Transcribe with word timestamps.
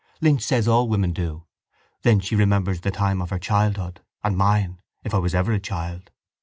Lynch 0.19 0.41
says 0.41 0.67
all 0.67 0.89
women 0.89 1.13
do. 1.13 1.43
Then 2.01 2.21
she 2.21 2.35
remembers 2.35 2.81
the 2.81 2.89
time 2.89 3.21
of 3.21 3.29
her 3.29 3.37
childhood—and 3.37 4.35
mine 4.35 4.79
if 5.03 5.13
I 5.13 5.19
was 5.19 5.35
ever 5.35 5.51
a 5.53 5.59
child. 5.59 6.09